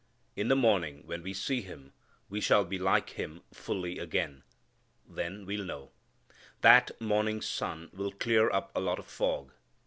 [0.35, 1.93] In the morning when we see Him
[2.27, 4.41] we shall be like Him fully again.
[5.07, 5.91] Then we'll know.
[6.61, 9.51] That morning's sun will clear up a lot of fog.